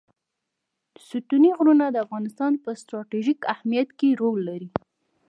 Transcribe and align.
ستوني 1.07 1.49
غرونه 1.57 1.85
د 1.91 1.95
افغانستان 2.05 2.51
په 2.63 2.69
ستراتیژیک 2.81 3.39
اهمیت 3.53 3.89
کې 3.99 4.09
رول 4.21 4.37
لري. 4.49 4.69